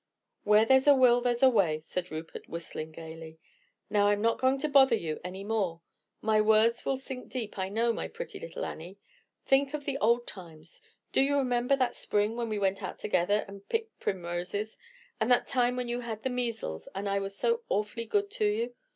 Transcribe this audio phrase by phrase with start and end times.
[0.45, 3.37] "Where there's a will there's a way," said Rupert, whistling gaily.
[3.87, 5.81] "Now I'm not going to bother you any more.
[6.23, 8.97] My words will sink deep, I know, my pretty little Annie.
[9.45, 10.81] Think of the old times.
[11.13, 14.79] Do you remember that spring when we went out together and picked primroses,
[15.19, 18.45] and that time when you had the measles, and I was so awfully good to
[18.47, 18.73] you?